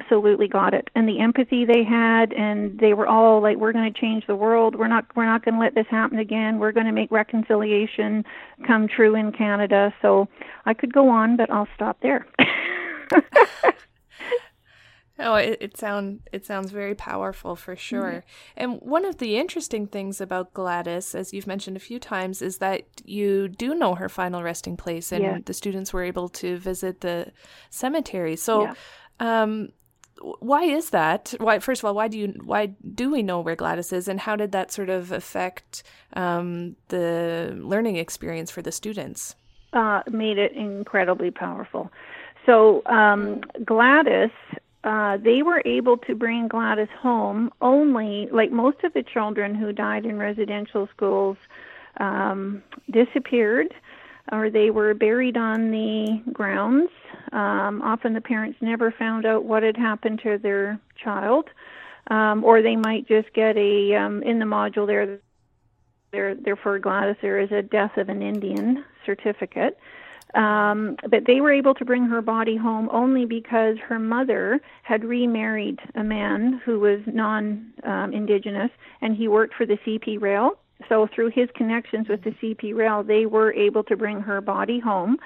absolutely 0.00 0.48
got 0.48 0.72
it 0.72 0.88
and 0.94 1.06
the 1.06 1.20
empathy 1.20 1.64
they 1.64 1.84
had 1.84 2.32
and 2.32 2.78
they 2.80 2.94
were 2.94 3.06
all 3.06 3.42
like 3.42 3.58
we're 3.58 3.72
going 3.72 3.92
to 3.92 4.00
change 4.00 4.26
the 4.26 4.34
world 4.34 4.74
we're 4.74 4.88
not 4.88 5.04
we're 5.14 5.26
not 5.26 5.44
going 5.44 5.54
to 5.54 5.60
let 5.60 5.74
this 5.74 5.86
happen 5.90 6.18
again 6.18 6.58
we're 6.58 6.72
going 6.72 6.86
to 6.86 6.92
make 6.92 7.10
reconciliation 7.10 8.24
come 8.66 8.88
true 8.88 9.14
in 9.14 9.32
Canada 9.32 9.92
so 10.00 10.26
I 10.64 10.72
could 10.72 10.92
go 10.92 11.10
on 11.10 11.36
but 11.36 11.50
I'll 11.50 11.68
stop 11.74 11.98
there 12.00 12.26
Oh, 15.18 15.34
it, 15.36 15.58
it 15.60 15.76
sound 15.76 16.20
it 16.32 16.44
sounds 16.44 16.72
very 16.72 16.94
powerful 16.94 17.54
for 17.54 17.76
sure. 17.76 18.24
Mm-hmm. 18.24 18.28
And 18.56 18.80
one 18.80 19.04
of 19.04 19.18
the 19.18 19.36
interesting 19.36 19.86
things 19.86 20.20
about 20.20 20.52
Gladys, 20.52 21.14
as 21.14 21.32
you've 21.32 21.46
mentioned 21.46 21.76
a 21.76 21.80
few 21.80 21.98
times, 21.98 22.42
is 22.42 22.58
that 22.58 22.82
you 23.04 23.48
do 23.48 23.74
know 23.74 23.94
her 23.94 24.08
final 24.08 24.42
resting 24.42 24.76
place, 24.76 25.12
and 25.12 25.22
yeah. 25.22 25.38
the 25.44 25.54
students 25.54 25.92
were 25.92 26.02
able 26.02 26.28
to 26.30 26.56
visit 26.56 27.02
the 27.02 27.30
cemetery. 27.70 28.36
So, 28.36 28.62
yeah. 28.62 28.74
um, 29.20 29.68
why 30.20 30.64
is 30.64 30.90
that? 30.90 31.34
Why 31.38 31.58
first 31.58 31.80
of 31.80 31.86
all, 31.86 31.94
why 31.94 32.08
do 32.08 32.18
you 32.18 32.34
why 32.44 32.66
do 32.94 33.10
we 33.10 33.22
know 33.22 33.40
where 33.40 33.56
Gladys 33.56 33.92
is, 33.92 34.08
and 34.08 34.20
how 34.20 34.36
did 34.36 34.52
that 34.52 34.70
sort 34.70 34.90
of 34.90 35.12
affect 35.12 35.82
um, 36.14 36.76
the 36.88 37.54
learning 37.56 37.96
experience 37.96 38.50
for 38.50 38.62
the 38.62 38.72
students? 38.72 39.34
Uh, 39.72 40.02
made 40.10 40.38
it 40.38 40.52
incredibly 40.52 41.30
powerful. 41.30 41.90
So 42.44 42.82
um, 42.86 43.40
Gladys 43.64 44.30
uh, 44.84 45.16
they 45.18 45.42
were 45.42 45.62
able 45.64 45.96
to 45.96 46.14
bring 46.14 46.48
Gladys 46.48 46.88
home 46.98 47.52
only, 47.60 48.28
like 48.32 48.50
most 48.50 48.82
of 48.82 48.92
the 48.94 49.02
children 49.02 49.54
who 49.54 49.72
died 49.72 50.04
in 50.04 50.18
residential 50.18 50.88
schools, 50.94 51.36
um, 51.98 52.62
disappeared 52.90 53.72
or 54.30 54.50
they 54.50 54.70
were 54.70 54.94
buried 54.94 55.36
on 55.36 55.70
the 55.70 56.22
grounds. 56.32 56.90
Um, 57.32 57.82
often 57.82 58.12
the 58.12 58.20
parents 58.20 58.58
never 58.60 58.92
found 58.92 59.26
out 59.26 59.44
what 59.44 59.62
had 59.62 59.76
happened 59.76 60.20
to 60.22 60.38
their 60.38 60.78
child, 61.02 61.48
um, 62.08 62.44
or 62.44 62.62
they 62.62 62.76
might 62.76 63.08
just 63.08 63.32
get 63.32 63.56
a 63.56 63.94
um, 63.94 64.22
in 64.22 64.38
the 64.38 64.44
module 64.44 64.86
there. 64.86 65.18
There, 66.12 66.34
there 66.34 66.56
for 66.56 66.78
Gladys, 66.78 67.16
there 67.22 67.40
is 67.40 67.50
a 67.52 67.62
death 67.62 67.96
of 67.96 68.10
an 68.10 68.20
Indian 68.20 68.84
certificate. 69.06 69.78
Um, 70.34 70.96
but 71.08 71.26
they 71.26 71.40
were 71.40 71.52
able 71.52 71.74
to 71.74 71.84
bring 71.84 72.04
her 72.06 72.22
body 72.22 72.56
home 72.56 72.88
only 72.90 73.26
because 73.26 73.76
her 73.86 73.98
mother 73.98 74.60
had 74.82 75.04
remarried 75.04 75.78
a 75.94 76.02
man 76.02 76.60
who 76.64 76.80
was 76.80 77.00
non 77.06 77.72
um, 77.84 78.12
indigenous 78.12 78.70
and 79.02 79.14
he 79.14 79.28
worked 79.28 79.54
for 79.54 79.66
the 79.66 79.76
CP 79.86 80.20
Rail. 80.20 80.58
So, 80.88 81.08
through 81.14 81.30
his 81.30 81.48
connections 81.54 82.08
with 82.08 82.22
the 82.24 82.30
CP 82.30 82.74
Rail, 82.74 83.02
they 83.02 83.26
were 83.26 83.52
able 83.52 83.82
to 83.84 83.96
bring 83.96 84.20
her 84.20 84.40
body 84.40 84.80
home. 84.80 85.16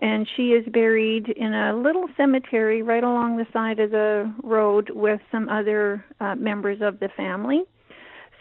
And 0.00 0.28
she 0.36 0.48
is 0.48 0.66
buried 0.72 1.28
in 1.28 1.54
a 1.54 1.76
little 1.76 2.06
cemetery 2.16 2.82
right 2.82 3.04
along 3.04 3.36
the 3.36 3.46
side 3.52 3.78
of 3.78 3.92
the 3.92 4.32
road 4.42 4.90
with 4.90 5.20
some 5.30 5.48
other 5.48 6.04
uh, 6.20 6.34
members 6.34 6.78
of 6.82 6.98
the 7.00 7.08
family. 7.16 7.62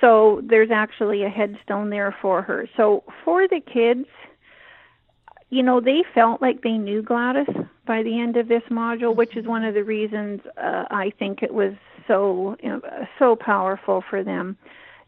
So, 0.02 0.42
there's 0.44 0.72
actually 0.72 1.24
a 1.24 1.30
headstone 1.30 1.90
there 1.90 2.16
for 2.22 2.42
her. 2.42 2.68
So, 2.76 3.04
for 3.24 3.48
the 3.48 3.62
kids, 3.62 4.08
you 5.50 5.62
know, 5.62 5.80
they 5.80 6.04
felt 6.16 6.42
like 6.42 6.64
they 6.64 6.78
knew 6.78 7.04
Gladys 7.04 7.48
by 7.86 8.02
the 8.02 8.20
end 8.20 8.38
of 8.38 8.48
this 8.48 8.64
module, 8.72 9.16
which 9.16 9.38
is 9.38 9.46
one 9.46 9.64
of 9.64 9.76
the 9.76 9.84
reasons 9.84 10.42
uh, 10.58 10.86
I 10.90 11.12
think 11.20 11.44
it 11.44 11.54
was 11.54 11.74
so 12.08 12.58
you 12.62 12.70
know, 12.70 12.82
so 13.20 13.36
powerful 13.36 14.04
for 14.10 14.24
them. 14.24 14.58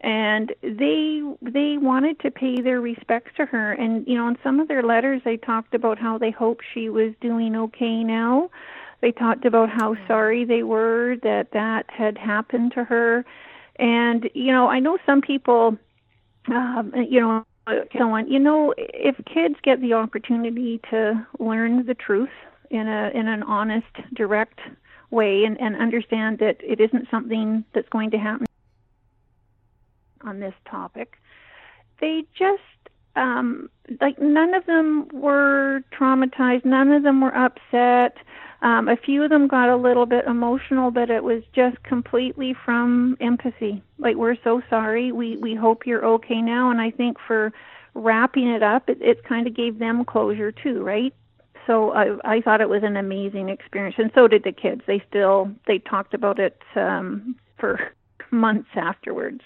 And 0.06 0.54
they 0.62 1.24
they 1.42 1.78
wanted 1.80 2.20
to 2.20 2.30
pay 2.30 2.62
their 2.62 2.80
respects 2.80 3.32
to 3.38 3.46
her, 3.48 3.72
and 3.72 4.08
you 4.08 4.14
know, 4.14 4.28
in 4.28 4.38
some 4.44 4.60
of 4.60 4.68
their 4.68 4.84
letters, 4.84 5.24
they 5.26 5.36
talked 5.36 5.74
about 5.74 5.98
how 5.98 6.20
they 6.20 6.30
hoped 6.30 6.64
she 6.76 6.90
was 6.90 7.14
doing 7.22 7.56
okay 7.56 8.04
now. 8.04 8.52
They 9.02 9.12
talked 9.12 9.46
about 9.46 9.72
how 9.72 9.96
sorry 10.08 10.46
they 10.46 10.62
were 10.62 11.16
that 11.24 11.54
that 11.54 11.90
had 11.90 12.20
happened 12.20 12.74
to 12.74 12.84
her, 12.84 13.26
and 13.78 14.30
you 14.36 14.52
know, 14.52 14.68
I 14.68 14.80
know 14.80 15.00
some 15.08 15.22
people, 15.22 15.76
um, 16.50 16.94
you 17.10 17.20
know 17.20 17.44
so 17.98 18.12
on. 18.12 18.32
You 18.32 18.38
know, 18.38 18.76
if 18.78 19.16
kids 19.26 19.56
get 19.64 19.82
the 19.82 19.94
opportunity 19.94 20.82
to 20.92 21.26
learn 21.40 21.84
the 21.84 21.96
truth 21.96 22.30
in 22.70 22.88
a 22.88 23.10
in 23.16 23.28
an 23.28 23.42
honest, 23.42 23.88
direct 24.14 24.60
way, 25.10 25.46
and, 25.46 25.60
and 25.60 25.76
understand 25.76 26.38
that 26.40 26.58
it 26.62 26.80
isn't 26.80 27.08
something 27.10 27.66
that's 27.74 27.90
going 27.90 28.12
to 28.12 28.20
happen 28.20 28.46
on 30.26 30.40
this 30.40 30.54
topic, 30.70 31.18
they 32.02 32.24
just 32.38 32.62
um, 33.16 33.70
like 34.02 34.20
none 34.20 34.54
of 34.54 34.66
them 34.66 35.08
were 35.14 35.82
traumatized. 35.98 36.66
None 36.66 36.92
of 36.92 37.04
them 37.04 37.22
were 37.22 37.36
upset. 37.36 38.18
Um, 38.62 38.88
a 38.88 38.98
few 38.98 39.24
of 39.24 39.30
them 39.30 39.48
got 39.48 39.70
a 39.70 39.76
little 39.76 40.06
bit 40.06 40.26
emotional, 40.26 40.92
but 40.92 41.10
it 41.10 41.24
was 41.24 41.44
just 41.54 41.82
completely 41.84 42.56
from 42.66 43.16
empathy. 43.22 43.84
Like 44.00 44.16
we're 44.16 44.38
so 44.44 44.62
sorry. 44.70 45.12
We 45.12 45.38
we 45.38 45.56
hope 45.56 45.86
you're 45.86 46.06
okay 46.06 46.42
now. 46.42 46.72
And 46.72 46.82
I 46.82 46.92
think 46.92 47.18
for 47.26 47.54
wrapping 47.94 48.48
it 48.48 48.64
up, 48.64 48.90
it, 48.90 49.02
it 49.02 49.24
kind 49.24 49.48
of 49.48 49.56
gave 49.56 49.80
them 49.80 50.04
closure 50.04 50.52
too, 50.52 50.84
right? 50.84 51.14
So 51.68 51.94
I 51.94 52.18
I 52.24 52.42
thought 52.42 52.62
it 52.62 52.70
was 52.70 52.84
an 52.84 52.98
amazing 52.98 53.50
experience, 53.50 53.96
and 53.98 54.12
so 54.14 54.28
did 54.28 54.44
the 54.44 54.52
kids. 54.52 54.82
They 54.88 55.02
still 55.08 55.52
they 55.68 55.80
talked 55.80 56.14
about 56.14 56.40
it 56.40 56.58
um, 56.76 57.36
for 57.60 57.92
months 58.32 58.70
afterwards. 58.76 59.42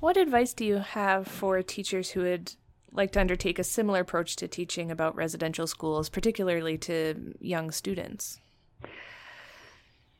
What 0.00 0.16
advice 0.16 0.52
do 0.52 0.64
you 0.64 0.78
have 0.78 1.26
for 1.28 1.62
teachers 1.62 2.10
who 2.10 2.22
would 2.22 2.54
like 2.92 3.12
to 3.12 3.20
undertake 3.20 3.58
a 3.58 3.64
similar 3.64 4.00
approach 4.00 4.36
to 4.36 4.48
teaching 4.48 4.90
about 4.90 5.14
residential 5.14 5.66
schools, 5.66 6.08
particularly 6.08 6.76
to 6.78 7.34
young 7.40 7.70
students? 7.70 8.40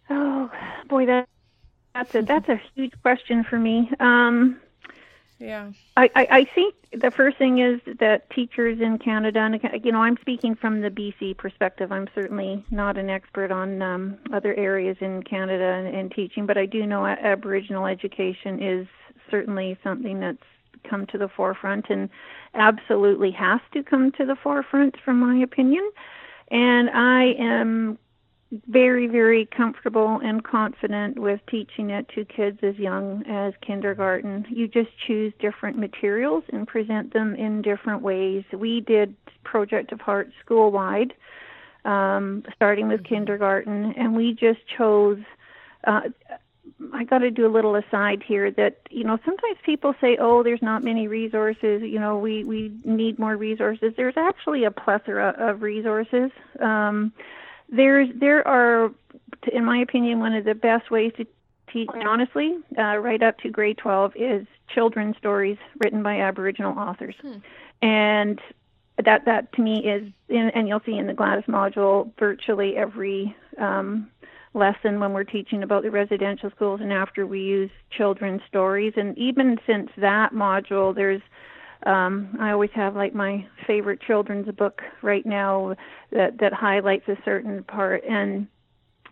Oh 0.09 0.51
boy, 0.89 1.07
that 1.07 1.29
that's 1.95 2.15
a 2.15 2.23
that's 2.23 2.49
a 2.49 2.61
huge 2.75 2.93
question 3.03 3.45
for 3.45 3.59
me. 3.59 3.91
Um, 4.01 4.61
yeah, 5.43 5.73
I, 5.97 6.09
I, 6.15 6.27
I 6.31 6.45
think 6.55 6.75
the 6.93 7.11
first 7.11 7.37
thing 7.37 7.59
is 7.59 7.81
that 7.99 8.31
teachers 8.31 8.81
in 8.81 8.99
Canada, 8.99 9.41
and 9.41 9.85
you 9.85 9.91
know, 9.91 10.03
I'm 10.03 10.17
speaking 10.21 10.55
from 10.55 10.83
the 10.83 10.89
BC 10.89 11.37
perspective. 11.37 11.91
I'm 11.91 12.09
certainly 12.15 12.65
not 12.71 12.97
an 12.97 13.11
expert 13.11 13.51
on 13.51 13.83
um, 13.83 14.19
other 14.33 14.55
areas 14.55 14.97
in 15.01 15.25
Canada 15.25 15.65
and, 15.65 15.93
and 15.93 16.13
teaching, 16.13 16.47
but 16.47 16.57
I 16.57 16.67
do 16.67 16.87
know 16.87 17.05
Aboriginal 17.05 17.87
education 17.87 18.63
is 18.63 18.87
certainly 19.31 19.77
something 19.83 20.21
that's 20.21 20.39
come 20.89 21.07
to 21.07 21.19
the 21.19 21.29
forefront 21.29 21.87
and 21.91 22.09
absolutely 22.55 23.33
has 23.33 23.61
to 23.73 23.83
come 23.83 24.13
to 24.13 24.25
the 24.25 24.37
forefront, 24.37 24.97
from 25.05 25.19
my 25.19 25.37
opinion. 25.39 25.91
And 26.53 26.89
I 26.91 27.35
am 27.39 27.99
very, 28.69 29.07
very 29.07 29.47
comfortable 29.47 30.21
and 30.23 30.45
confident 30.45 31.19
with 31.19 31.41
teaching 31.51 31.91
it 31.91 32.07
to 32.15 32.25
kids 32.25 32.59
as 32.63 32.77
young 32.77 33.25
as 33.27 33.55
kindergarten. 33.67 34.45
You 34.51 34.69
just 34.69 34.91
choose 35.07 35.33
different 35.41 35.79
materials 35.79 36.45
and 36.53 36.69
present 36.69 37.15
them 37.15 37.35
in 37.35 37.63
different 37.63 38.03
ways. 38.03 38.45
We 38.53 38.81
did 38.81 39.17
Project 39.43 39.93
of 39.93 40.01
Heart 40.01 40.33
school 40.45 40.71
wide, 40.71 41.15
um, 41.85 42.45
starting 42.55 42.89
with 42.89 43.03
mm-hmm. 43.03 43.15
kindergarten, 43.15 43.95
and 43.97 44.15
we 44.15 44.33
just 44.33 44.61
chose. 44.77 45.21
Uh, 45.85 46.03
I 46.93 47.05
got 47.05 47.19
to 47.19 47.31
do 47.31 47.47
a 47.47 47.51
little 47.51 47.75
aside 47.75 48.23
here 48.27 48.51
that 48.53 48.81
you 48.91 49.05
know 49.05 49.19
sometimes 49.25 49.57
people 49.65 49.95
say 50.01 50.17
oh 50.21 50.43
there's 50.43 50.63
not 50.63 50.83
many 50.83 51.07
resources 51.07 51.83
you 51.83 51.99
know 51.99 52.19
we 52.19 52.45
we 52.45 52.73
need 52.85 53.19
more 53.19 53.37
resources 53.37 53.93
there's 53.97 54.17
actually 54.17 54.65
a 54.65 54.71
plethora 54.71 55.35
of 55.39 55.63
resources 55.63 56.31
um, 56.61 57.13
there's 57.73 58.09
there 58.15 58.47
are 58.47 58.93
in 59.53 59.65
my 59.65 59.79
opinion 59.79 60.21
one 60.21 60.35
of 60.35 60.45
the 60.45 60.55
best 60.55 60.91
ways 60.91 61.13
to 61.17 61.27
teach 61.73 61.89
honestly 62.07 62.59
uh, 62.79 62.97
right 62.99 63.23
up 63.23 63.39
to 63.39 63.49
grade 63.49 63.79
12 63.79 64.13
is 64.15 64.47
children's 64.73 65.17
stories 65.17 65.57
written 65.83 66.03
by 66.03 66.21
aboriginal 66.21 66.79
authors 66.79 67.15
hmm. 67.21 67.39
and 67.81 68.41
that 69.05 69.25
that 69.25 69.53
to 69.55 69.63
me 69.63 69.79
is 69.85 70.13
and 70.29 70.69
you'll 70.69 70.83
see 70.85 70.97
in 70.97 71.07
the 71.07 71.15
Gladys 71.15 71.45
module 71.49 72.11
virtually 72.19 72.77
every 72.77 73.35
um, 73.59 74.09
lesson 74.55 75.01
when 75.01 75.13
we're 75.13 75.25
teaching 75.25 75.63
about 75.63 75.83
the 75.83 75.91
residential 75.91 76.51
schools 76.51 76.81
and 76.81 76.93
after 76.93 77.27
we 77.27 77.41
use 77.41 77.71
children's 77.91 78.43
stories 78.47 78.93
and 78.97 79.17
even 79.17 79.59
since 79.67 79.91
that 79.97 80.33
module 80.35 80.95
there's 80.95 81.23
um, 81.87 82.37
I 82.41 82.51
always 82.51 82.71
have 82.75 82.95
like 82.95 83.15
my 83.15 83.47
favorite 83.67 84.01
children's 84.01 84.51
book 84.55 84.83
right 85.03 85.27
now 85.27 85.75
that 86.11 86.39
that 86.39 86.53
highlights 86.53 87.09
a 87.09 87.17
certain 87.25 87.65
part 87.65 88.05
and 88.05 88.47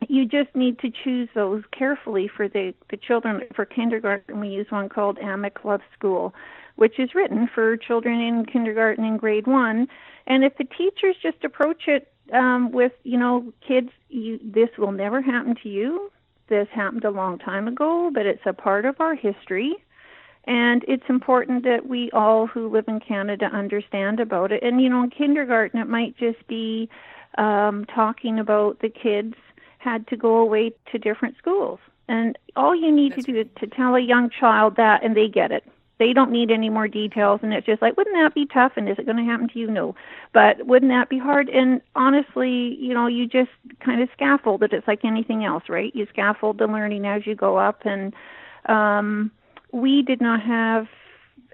you 0.09 0.25
just 0.25 0.55
need 0.55 0.79
to 0.79 0.91
choose 1.05 1.29
those 1.35 1.63
carefully 1.77 2.29
for 2.35 2.49
the 2.49 2.73
the 2.91 2.97
children. 2.97 3.43
For 3.55 3.65
kindergarten 3.65 4.41
we 4.41 4.49
use 4.49 4.67
one 4.71 4.89
called 4.89 5.19
Amik 5.19 5.65
Love 5.65 5.81
School 5.99 6.35
which 6.77 6.99
is 6.99 7.15
written 7.15 7.49
for 7.53 7.77
children 7.77 8.21
in 8.21 8.47
kindergarten 8.47 9.05
and 9.05 9.19
grade 9.19 9.47
1 9.47 9.87
and 10.27 10.45
if 10.45 10.57
the 10.57 10.65
teachers 10.65 11.17
just 11.21 11.45
approach 11.45 11.89
it 11.89 12.13
um, 12.33 12.71
with 12.71 12.93
you 13.03 13.19
know 13.19 13.53
kids 13.67 13.91
you, 14.09 14.39
this 14.43 14.71
will 14.79 14.93
never 14.93 15.21
happen 15.21 15.57
to 15.63 15.69
you. 15.69 16.11
This 16.49 16.69
happened 16.73 17.05
a 17.05 17.11
long 17.11 17.39
time 17.39 17.67
ago 17.67 18.11
but 18.15 18.27
it's 18.27 18.47
a 18.47 18.53
part 18.53 18.85
of 18.85 19.01
our 19.01 19.15
history 19.15 19.77
and 20.45 20.85
it's 20.89 21.05
important 21.09 21.65
that 21.65 21.87
we 21.87 22.11
all 22.13 22.47
who 22.47 22.69
live 22.69 22.87
in 22.89 23.01
canada 23.01 23.47
understand 23.47 24.21
about 24.21 24.53
it. 24.53 24.63
And 24.63 24.81
you 24.81 24.89
know 24.89 25.03
in 25.03 25.11
kindergarten 25.11 25.81
it 25.81 25.89
might 25.89 26.17
just 26.17 26.47
be 26.47 26.89
um, 27.39 27.85
talking 27.87 28.39
about 28.39 28.81
the 28.81 28.89
kids 28.89 29.35
had 29.79 30.07
to 30.09 30.17
go 30.17 30.37
away 30.37 30.73
to 30.93 30.99
different 30.99 31.37
schools. 31.39 31.79
And 32.09 32.37
all 32.57 32.75
you 32.75 32.93
need 32.93 33.13
That's 33.13 33.25
to 33.27 33.33
do 33.33 33.41
is 33.41 33.47
to 33.61 33.67
tell 33.67 33.95
a 33.95 34.01
young 34.01 34.31
child 34.31 34.77
that 34.77 35.03
and 35.05 35.17
they 35.17 35.29
get 35.29 35.53
it. 35.53 35.65
They 35.99 36.13
don't 36.13 36.33
need 36.33 36.51
any 36.51 36.71
more 36.71 36.89
details. 36.89 37.41
And 37.43 37.53
it's 37.53 37.67
just 37.67 37.83
like 37.83 37.97
wouldn't 37.97 38.17
that 38.17 38.35
be 38.35 38.47
tough? 38.47 38.73
And 38.77 38.89
is 38.89 38.99
it 38.99 39.07
going 39.07 39.19
to 39.19 39.25
happen 39.25 39.49
to 39.49 39.59
you? 39.59 39.71
No. 39.71 39.95
But 40.33 40.67
wouldn't 40.67 40.91
that 40.91 41.09
be 41.09 41.19
hard? 41.19 41.49
And 41.49 41.81
honestly 41.95 42.77
you 42.81 42.95
know 42.95 43.07
you 43.07 43.27
just 43.27 43.51
kind 43.85 44.03
of 44.03 44.09
scaffold 44.13 44.63
it. 44.63 44.73
It's 44.73 44.89
like 44.89 45.05
anything 45.05 45.45
else 45.45 45.65
right? 45.69 45.95
You 45.95 46.07
scaffold 46.11 46.59
the 46.59 46.67
learning 46.67 47.07
as 47.07 47.27
you 47.27 47.35
go 47.35 47.59
up. 47.59 47.83
And 47.85 48.15
um 48.67 49.31
we 49.73 50.03
did 50.03 50.21
not 50.21 50.41
have 50.43 50.87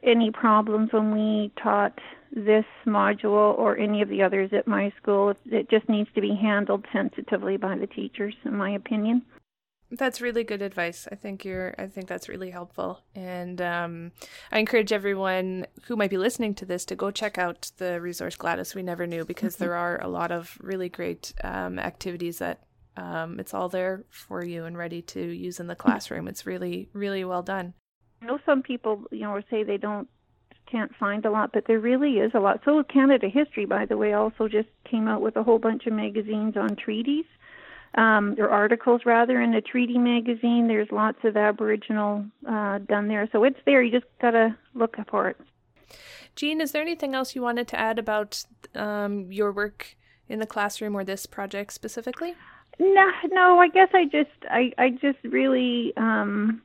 any 0.02 0.30
problems 0.30 0.92
when 0.92 1.12
we 1.12 1.52
taught 1.62 1.98
this 2.32 2.64
module 2.86 3.56
or 3.58 3.76
any 3.76 4.02
of 4.02 4.08
the 4.08 4.22
others 4.22 4.50
at 4.52 4.66
my 4.66 4.92
school. 5.00 5.34
It 5.46 5.70
just 5.70 5.88
needs 5.88 6.08
to 6.14 6.20
be 6.20 6.34
handled 6.34 6.84
sensitively 6.92 7.56
by 7.56 7.76
the 7.76 7.86
teachers, 7.86 8.34
in 8.44 8.56
my 8.56 8.70
opinion. 8.70 9.22
That's 9.90 10.20
really 10.20 10.42
good 10.42 10.62
advice. 10.62 11.06
I 11.12 11.14
think 11.14 11.44
you're. 11.44 11.72
I 11.78 11.86
think 11.86 12.08
that's 12.08 12.28
really 12.28 12.50
helpful, 12.50 13.04
and 13.14 13.62
um, 13.62 14.12
I 14.50 14.58
encourage 14.58 14.92
everyone 14.92 15.66
who 15.84 15.94
might 15.94 16.10
be 16.10 16.18
listening 16.18 16.54
to 16.56 16.64
this 16.64 16.84
to 16.86 16.96
go 16.96 17.12
check 17.12 17.38
out 17.38 17.70
the 17.76 18.00
resource 18.00 18.34
Gladys 18.34 18.74
We 18.74 18.82
Never 18.82 19.06
Knew 19.06 19.24
because 19.24 19.54
mm-hmm. 19.54 19.64
there 19.64 19.74
are 19.76 20.02
a 20.02 20.08
lot 20.08 20.32
of 20.32 20.58
really 20.60 20.88
great 20.88 21.32
um, 21.44 21.78
activities 21.78 22.38
that 22.38 22.64
um, 22.96 23.38
it's 23.38 23.54
all 23.54 23.68
there 23.68 24.04
for 24.10 24.42
you 24.42 24.64
and 24.64 24.76
ready 24.76 25.02
to 25.02 25.20
use 25.20 25.60
in 25.60 25.68
the 25.68 25.76
classroom. 25.76 26.26
It's 26.26 26.46
really, 26.46 26.88
really 26.92 27.24
well 27.24 27.42
done. 27.42 27.74
I 28.26 28.28
know 28.28 28.38
some 28.44 28.62
people, 28.62 29.04
you 29.12 29.20
know, 29.20 29.40
say 29.48 29.62
they 29.62 29.76
don't 29.76 30.08
can't 30.68 30.92
find 30.96 31.24
a 31.24 31.30
lot, 31.30 31.52
but 31.52 31.66
there 31.68 31.78
really 31.78 32.14
is 32.14 32.32
a 32.34 32.40
lot. 32.40 32.60
So 32.64 32.82
Canada 32.82 33.28
History, 33.28 33.66
by 33.66 33.86
the 33.86 33.96
way, 33.96 34.14
also 34.14 34.48
just 34.48 34.68
came 34.84 35.06
out 35.06 35.22
with 35.22 35.36
a 35.36 35.44
whole 35.44 35.60
bunch 35.60 35.86
of 35.86 35.92
magazines 35.92 36.56
on 36.56 36.74
treaties, 36.74 37.24
um, 37.94 38.34
or 38.36 38.48
articles 38.48 39.02
rather, 39.06 39.40
in 39.40 39.52
the 39.52 39.60
treaty 39.60 39.96
magazine. 39.96 40.66
There's 40.66 40.90
lots 40.90 41.18
of 41.22 41.36
Aboriginal 41.36 42.26
uh, 42.48 42.78
done 42.78 43.06
there, 43.06 43.28
so 43.30 43.44
it's 43.44 43.60
there. 43.64 43.80
You 43.80 43.92
just 43.92 44.10
gotta 44.20 44.56
look 44.74 44.96
for 45.08 45.28
it. 45.28 45.36
Jean, 46.34 46.60
is 46.60 46.72
there 46.72 46.82
anything 46.82 47.14
else 47.14 47.36
you 47.36 47.42
wanted 47.42 47.68
to 47.68 47.78
add 47.78 48.00
about 48.00 48.44
um, 48.74 49.30
your 49.30 49.52
work 49.52 49.94
in 50.28 50.40
the 50.40 50.46
classroom 50.46 50.96
or 50.96 51.04
this 51.04 51.26
project 51.26 51.72
specifically? 51.72 52.34
No, 52.80 53.08
no. 53.30 53.60
I 53.60 53.68
guess 53.68 53.90
I 53.94 54.04
just, 54.06 54.30
I, 54.50 54.72
I 54.78 54.90
just 54.90 55.18
really. 55.22 55.92
Um, 55.96 56.62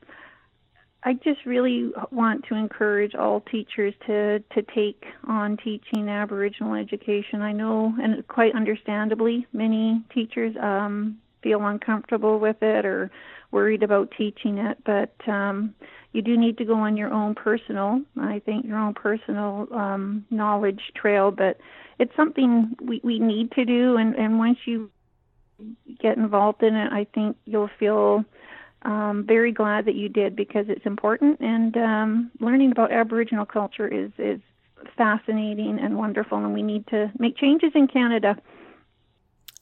I 1.03 1.13
just 1.13 1.46
really 1.46 1.91
want 2.12 2.46
to 2.46 2.55
encourage 2.55 3.15
all 3.15 3.41
teachers 3.41 3.93
to 4.05 4.39
to 4.39 4.62
take 4.75 5.03
on 5.27 5.58
teaching 5.58 6.08
Aboriginal 6.10 6.75
education. 6.75 7.41
I 7.41 7.53
know, 7.53 7.93
and 8.01 8.27
quite 8.27 8.53
understandably, 8.55 9.48
many 9.51 10.03
teachers 10.13 10.55
um, 10.62 11.17
feel 11.41 11.65
uncomfortable 11.65 12.39
with 12.39 12.58
it 12.62 12.86
or 12.86 13.10
worried 13.50 13.81
about 13.81 14.13
teaching 14.17 14.60
it, 14.60 14.77
but 14.86 15.13
um, 15.27 15.74
you 16.13 16.22
do 16.22 16.38
need 16.38 16.58
to 16.60 16.65
go 16.65 16.75
on 16.75 16.96
your 16.96 17.12
own 17.12 17.36
personal, 17.36 18.01
I 18.20 18.39
think, 18.46 18.65
your 18.65 18.77
own 18.77 18.93
personal 18.93 19.67
um, 19.72 20.25
knowledge 20.29 20.81
trail. 20.96 21.31
But 21.31 21.58
it's 21.98 22.15
something 22.15 22.75
we 22.79 23.01
we 23.03 23.17
need 23.17 23.51
to 23.53 23.65
do, 23.65 23.98
and 23.98 24.15
and 24.15 24.38
once 24.38 24.60
you 24.65 24.91
get 26.00 26.17
involved 26.17 26.62
in 26.62 26.75
it, 26.75 26.91
I 26.91 27.08
think 27.13 27.38
you'll 27.46 27.70
feel 27.79 28.24
um, 28.83 29.25
very 29.27 29.51
glad 29.51 29.85
that 29.85 29.95
you 29.95 30.09
did 30.09 30.35
because 30.35 30.65
it's 30.67 30.85
important 30.85 31.39
and 31.39 31.77
um, 31.77 32.31
learning 32.39 32.71
about 32.71 32.91
Aboriginal 32.91 33.45
culture 33.45 33.88
is 33.88 34.11
is 34.17 34.39
fascinating 34.97 35.79
and 35.79 35.97
wonderful, 35.97 36.38
and 36.38 36.53
we 36.53 36.63
need 36.63 36.88
to 36.88 37.11
make 37.19 37.38
changes 37.38 37.71
in 37.75 37.88
Canada. 37.88 38.35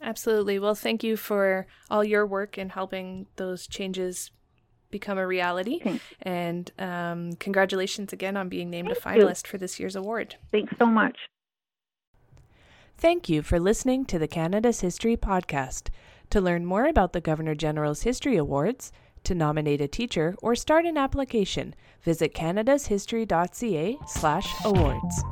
Absolutely. 0.01 0.59
Well, 0.59 0.75
thank 0.75 1.03
you 1.03 1.17
for 1.17 1.67
all 1.89 2.03
your 2.03 2.25
work 2.25 2.57
in 2.57 2.69
helping 2.69 3.27
those 3.35 3.67
changes 3.67 4.31
become 4.91 5.17
a 5.17 5.27
reality. 5.27 5.79
Thanks. 5.83 6.03
And 6.21 6.71
um, 6.79 7.33
congratulations 7.33 8.13
again 8.13 8.37
on 8.37 8.49
being 8.49 8.69
named 8.69 8.87
thank 8.87 9.19
a 9.19 9.25
finalist 9.25 9.45
you. 9.45 9.51
for 9.51 9.57
this 9.57 9.79
year's 9.79 9.95
award. 9.95 10.35
Thanks 10.51 10.73
so 10.79 10.85
much. 10.85 11.17
Thank 12.97 13.29
you 13.29 13.41
for 13.41 13.59
listening 13.59 14.05
to 14.05 14.19
the 14.19 14.27
Canada's 14.27 14.81
History 14.81 15.15
Podcast. 15.15 15.89
To 16.31 16.41
learn 16.41 16.65
more 16.65 16.85
about 16.85 17.13
the 17.13 17.21
Governor 17.21 17.55
General's 17.55 18.03
History 18.03 18.37
Awards, 18.37 18.91
to 19.29 19.35
nominate 19.35 19.79
a 19.79 19.87
teacher 19.87 20.35
or 20.41 20.55
start 20.55 20.85
an 20.85 20.97
application, 20.97 21.75
visit 22.01 22.33
canadashistory.ca 22.33 23.97
slash 24.07 24.47
awards. 24.65 25.23